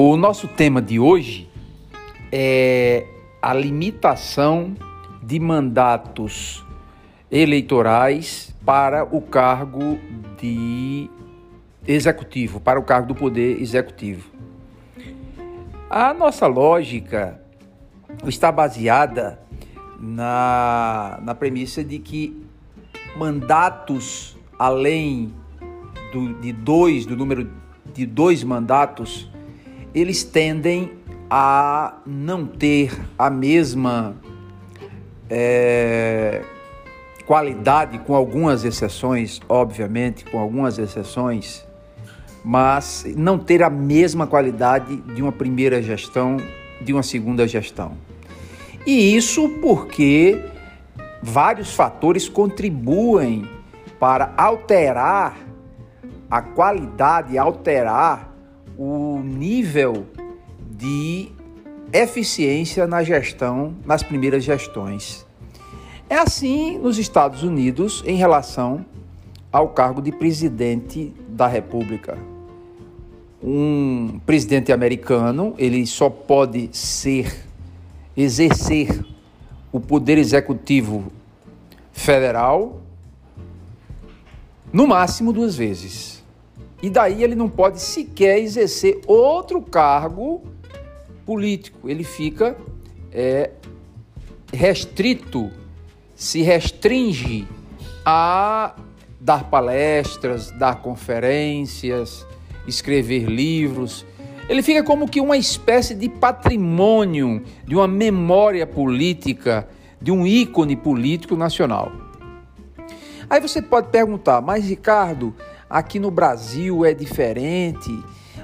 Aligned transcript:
O 0.00 0.16
nosso 0.16 0.46
tema 0.46 0.80
de 0.80 1.00
hoje 1.00 1.50
é 2.30 3.04
a 3.42 3.52
limitação 3.52 4.76
de 5.20 5.40
mandatos 5.40 6.64
eleitorais 7.28 8.54
para 8.64 9.02
o 9.02 9.20
cargo 9.20 9.98
de 10.40 11.10
executivo, 11.84 12.60
para 12.60 12.78
o 12.78 12.84
cargo 12.84 13.08
do 13.08 13.14
poder 13.16 13.60
executivo. 13.60 14.30
A 15.90 16.14
nossa 16.14 16.46
lógica 16.46 17.42
está 18.24 18.52
baseada 18.52 19.40
na, 19.98 21.18
na 21.24 21.34
premissa 21.34 21.82
de 21.82 21.98
que 21.98 22.40
mandatos 23.16 24.38
além 24.56 25.34
do, 26.12 26.34
de 26.34 26.52
dois, 26.52 27.04
do 27.04 27.16
número 27.16 27.50
de 27.92 28.06
dois 28.06 28.44
mandatos, 28.44 29.28
eles 29.94 30.22
tendem 30.24 30.92
a 31.30 31.98
não 32.06 32.46
ter 32.46 32.98
a 33.18 33.28
mesma 33.28 34.16
é, 35.28 36.42
qualidade, 37.26 37.98
com 37.98 38.14
algumas 38.14 38.64
exceções, 38.64 39.40
obviamente, 39.48 40.24
com 40.24 40.38
algumas 40.38 40.78
exceções, 40.78 41.66
mas 42.44 43.04
não 43.16 43.38
ter 43.38 43.62
a 43.62 43.68
mesma 43.68 44.26
qualidade 44.26 44.96
de 44.96 45.22
uma 45.22 45.32
primeira 45.32 45.82
gestão, 45.82 46.38
de 46.80 46.92
uma 46.92 47.02
segunda 47.02 47.46
gestão. 47.46 47.92
E 48.86 49.14
isso 49.14 49.48
porque 49.60 50.42
vários 51.22 51.74
fatores 51.74 52.28
contribuem 52.28 53.46
para 53.98 54.32
alterar 54.36 55.36
a 56.30 56.40
qualidade, 56.40 57.36
alterar 57.36 58.34
o 58.78 59.18
nível 59.18 60.06
de 60.70 61.30
eficiência 61.92 62.86
na 62.86 63.02
gestão, 63.02 63.74
nas 63.84 64.04
primeiras 64.04 64.44
gestões. 64.44 65.26
É 66.08 66.16
assim 66.16 66.78
nos 66.78 66.96
Estados 66.96 67.42
Unidos 67.42 68.04
em 68.06 68.16
relação 68.16 68.86
ao 69.50 69.70
cargo 69.70 70.00
de 70.00 70.12
presidente 70.12 71.12
da 71.28 71.48
República. 71.48 72.16
Um 73.42 74.20
presidente 74.24 74.72
americano, 74.72 75.54
ele 75.58 75.84
só 75.84 76.08
pode 76.08 76.70
ser 76.72 77.44
exercer 78.16 79.04
o 79.72 79.80
poder 79.80 80.18
executivo 80.18 81.04
federal 81.92 82.80
no 84.72 84.86
máximo 84.86 85.32
duas 85.32 85.56
vezes. 85.56 86.22
E 86.82 86.88
daí 86.88 87.22
ele 87.24 87.34
não 87.34 87.48
pode 87.48 87.80
sequer 87.80 88.38
exercer 88.38 89.00
outro 89.06 89.60
cargo 89.60 90.42
político. 91.26 91.88
Ele 91.88 92.04
fica 92.04 92.56
é, 93.12 93.50
restrito, 94.52 95.50
se 96.14 96.42
restringe 96.42 97.46
a 98.04 98.76
dar 99.20 99.44
palestras, 99.50 100.50
dar 100.52 100.76
conferências, 100.76 102.26
escrever 102.66 103.24
livros. 103.24 104.06
Ele 104.48 104.62
fica 104.62 104.82
como 104.82 105.08
que 105.08 105.20
uma 105.20 105.36
espécie 105.36 105.94
de 105.94 106.08
patrimônio, 106.08 107.42
de 107.66 107.74
uma 107.74 107.88
memória 107.88 108.66
política, 108.66 109.68
de 110.00 110.10
um 110.10 110.26
ícone 110.26 110.76
político 110.76 111.36
nacional. 111.36 111.92
Aí 113.28 113.40
você 113.40 113.60
pode 113.60 113.88
perguntar, 113.88 114.40
mas 114.40 114.64
Ricardo, 114.66 115.34
aqui 115.68 115.98
no 115.98 116.10
Brasil 116.10 116.84
é 116.84 116.94
diferente. 116.94 117.90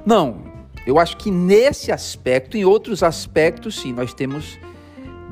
Não, 0.05 0.43
eu 0.87 0.99
acho 0.99 1.17
que 1.17 1.31
nesse 1.31 1.91
aspecto, 1.91 2.57
em 2.57 2.65
outros 2.65 3.03
aspectos, 3.03 3.81
sim, 3.81 3.93
nós 3.93 4.13
temos 4.13 4.59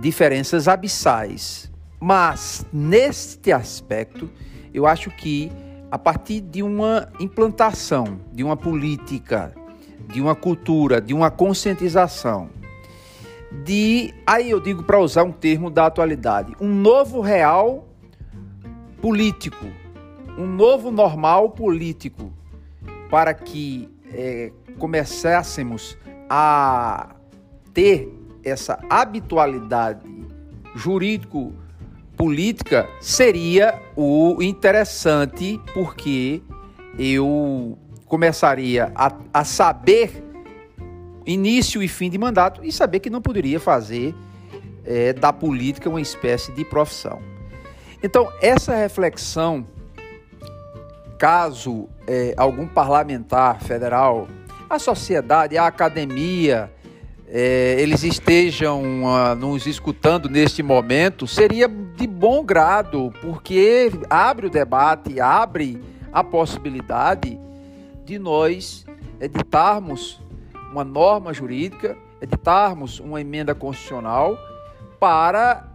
diferenças 0.00 0.66
abissais. 0.68 1.70
Mas 2.00 2.66
neste 2.72 3.52
aspecto, 3.52 4.28
eu 4.72 4.86
acho 4.86 5.10
que 5.10 5.52
a 5.90 5.98
partir 5.98 6.40
de 6.40 6.62
uma 6.62 7.08
implantação, 7.20 8.18
de 8.32 8.42
uma 8.42 8.56
política, 8.56 9.52
de 10.12 10.20
uma 10.20 10.34
cultura, 10.34 11.00
de 11.00 11.12
uma 11.12 11.30
conscientização, 11.30 12.48
de, 13.64 14.14
aí 14.26 14.50
eu 14.50 14.58
digo 14.58 14.82
para 14.82 14.98
usar 14.98 15.22
um 15.22 15.30
termo 15.30 15.70
da 15.70 15.86
atualidade, 15.86 16.56
um 16.58 16.68
novo 16.68 17.20
real 17.20 17.86
político, 19.02 19.66
um 20.38 20.46
novo 20.46 20.90
normal 20.90 21.50
político 21.50 22.32
para 23.10 23.34
que 23.34 23.90
é, 24.12 24.52
começássemos 24.78 25.98
a 26.28 27.14
ter 27.74 28.08
essa 28.44 28.78
habitualidade 28.88 30.08
jurídico-política 30.74 32.88
seria 33.00 33.80
o 33.94 34.42
interessante, 34.42 35.60
porque 35.74 36.42
eu 36.98 37.78
começaria 38.06 38.90
a, 38.94 39.12
a 39.32 39.44
saber 39.44 40.22
início 41.24 41.80
e 41.82 41.88
fim 41.88 42.10
de 42.10 42.18
mandato 42.18 42.64
e 42.64 42.72
saber 42.72 43.00
que 43.00 43.10
não 43.10 43.20
poderia 43.20 43.60
fazer 43.60 44.14
é, 44.84 45.12
da 45.12 45.32
política 45.32 45.88
uma 45.88 46.00
espécie 46.00 46.52
de 46.52 46.64
profissão. 46.64 47.20
Então, 48.02 48.28
essa 48.40 48.74
reflexão 48.74 49.64
caso 51.22 51.88
é, 52.04 52.34
algum 52.36 52.66
parlamentar 52.66 53.60
federal, 53.60 54.26
a 54.68 54.76
sociedade, 54.76 55.56
a 55.56 55.68
academia, 55.68 56.68
é, 57.28 57.76
eles 57.78 58.02
estejam 58.02 59.04
uh, 59.04 59.36
nos 59.36 59.68
escutando 59.68 60.28
neste 60.28 60.64
momento, 60.64 61.24
seria 61.28 61.68
de 61.68 62.08
bom 62.08 62.42
grado, 62.42 63.14
porque 63.22 63.92
abre 64.10 64.48
o 64.48 64.50
debate, 64.50 65.20
abre 65.20 65.80
a 66.12 66.24
possibilidade 66.24 67.38
de 68.04 68.18
nós 68.18 68.84
editarmos 69.20 70.20
uma 70.72 70.82
norma 70.82 71.32
jurídica, 71.32 71.96
editarmos 72.20 72.98
uma 72.98 73.20
emenda 73.20 73.54
constitucional 73.54 74.36
para 74.98 75.71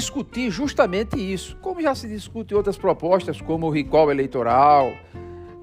discutir 0.00 0.50
justamente 0.50 1.16
isso, 1.20 1.56
como 1.60 1.82
já 1.82 1.94
se 1.94 2.08
discute 2.08 2.54
outras 2.54 2.78
propostas, 2.78 3.38
como 3.42 3.66
o 3.66 3.70
recall 3.70 4.10
eleitoral, 4.10 4.94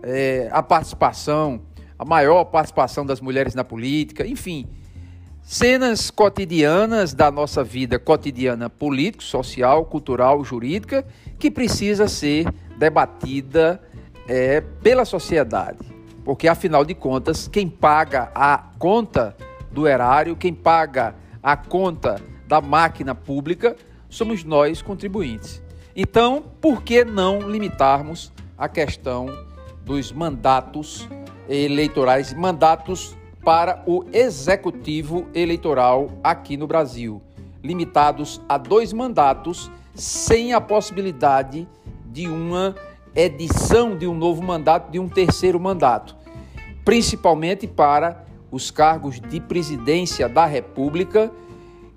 é, 0.03 0.47
a 0.51 0.61
participação, 0.61 1.61
a 1.97 2.05
maior 2.05 2.45
participação 2.45 3.03
das 3.03 3.19
mulheres 3.19 3.55
na 3.55 3.63
política, 3.63 4.27
enfim, 4.27 4.67
cenas 5.41 6.11
cotidianas 6.11 7.15
da 7.15 7.31
nossa 7.31 7.63
vida 7.63 7.97
cotidiana 7.97 8.69
político, 8.69 9.23
social, 9.23 9.83
cultural, 9.85 10.43
jurídica, 10.43 11.03
que 11.39 11.49
precisa 11.49 12.07
ser 12.07 12.45
debatida 12.77 13.81
é, 14.27 14.61
pela 14.61 15.03
sociedade. 15.03 15.79
Porque, 16.23 16.47
afinal 16.47 16.85
de 16.85 16.93
contas, 16.93 17.47
quem 17.47 17.67
paga 17.67 18.29
a 18.35 18.57
conta 18.77 19.35
do 19.71 19.87
erário, 19.87 20.35
quem 20.35 20.53
paga 20.53 21.15
a 21.41 21.57
conta 21.57 22.21
da 22.47 22.61
máquina 22.61 23.15
pública 23.15 23.75
somos 24.09 24.43
nós 24.43 24.81
contribuintes. 24.81 25.61
Então, 25.95 26.43
por 26.61 26.83
que 26.83 27.03
não 27.03 27.39
limitarmos 27.39 28.31
a 28.57 28.69
questão 28.69 29.27
dos 29.83 30.11
mandatos 30.11 31.07
eleitorais, 31.49 32.33
mandatos 32.33 33.15
para 33.43 33.81
o 33.87 34.05
executivo 34.11 35.25
eleitoral 35.33 36.09
aqui 36.23 36.57
no 36.57 36.67
Brasil, 36.67 37.21
limitados 37.63 38.41
a 38.47 38.57
dois 38.57 38.91
mandatos, 38.91 39.71
sem 39.95 40.53
a 40.53 40.61
possibilidade 40.61 41.67
de 42.05 42.27
uma 42.27 42.75
edição 43.15 43.97
de 43.97 44.05
um 44.05 44.13
novo 44.13 44.43
mandato, 44.43 44.91
de 44.91 44.99
um 44.99 45.07
terceiro 45.07 45.59
mandato, 45.59 46.15
principalmente 46.83 47.65
para 47.65 48.25
os 48.51 48.69
cargos 48.69 49.19
de 49.19 49.39
presidência 49.39 50.29
da 50.29 50.45
República, 50.45 51.31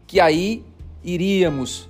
que 0.06 0.20
aí 0.20 0.64
iríamos 1.02 1.88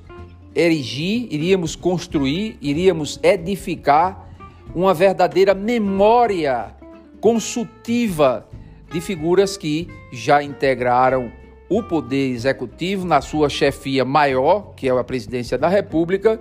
erigir, 0.54 1.28
iríamos 1.30 1.76
construir, 1.76 2.56
iríamos 2.60 3.18
edificar 3.22 4.28
uma 4.74 4.94
verdadeira 4.94 5.54
memória 5.54 6.74
consultiva 7.20 8.46
de 8.92 9.00
figuras 9.00 9.56
que 9.56 9.88
já 10.12 10.42
integraram 10.42 11.30
o 11.68 11.82
poder 11.82 12.30
executivo 12.30 13.06
na 13.06 13.20
sua 13.20 13.48
chefia 13.48 14.04
maior, 14.04 14.74
que 14.74 14.88
é 14.88 14.90
a 14.90 15.04
presidência 15.04 15.56
da 15.56 15.68
República, 15.68 16.40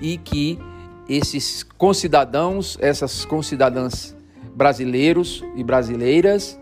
e 0.00 0.18
que 0.18 0.58
esses 1.08 1.62
concidadãos, 1.62 2.76
essas 2.80 3.24
concidadãs 3.24 4.14
brasileiros 4.54 5.42
e 5.54 5.64
brasileiras 5.64 6.58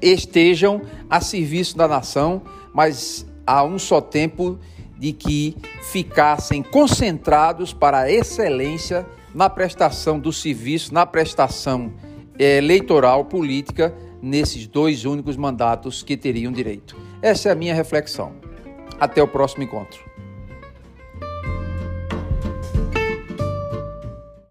estejam 0.00 0.82
a 1.10 1.20
serviço 1.20 1.76
da 1.76 1.88
nação, 1.88 2.42
mas 2.72 3.26
a 3.46 3.64
um 3.64 3.78
só 3.78 4.00
tempo 4.00 4.58
de 5.02 5.12
que 5.12 5.56
ficassem 5.90 6.62
concentrados 6.62 7.72
para 7.72 8.02
a 8.02 8.10
excelência 8.12 9.04
na 9.34 9.50
prestação 9.50 10.16
do 10.16 10.32
serviço, 10.32 10.94
na 10.94 11.04
prestação 11.04 11.92
eh, 12.38 12.58
eleitoral 12.58 13.24
política 13.24 13.92
nesses 14.22 14.64
dois 14.68 15.04
únicos 15.04 15.36
mandatos 15.36 16.04
que 16.04 16.16
teriam 16.16 16.52
direito. 16.52 16.96
Essa 17.20 17.48
é 17.48 17.52
a 17.52 17.56
minha 17.56 17.74
reflexão. 17.74 18.32
Até 19.00 19.20
o 19.20 19.26
próximo 19.26 19.64
encontro. 19.64 20.11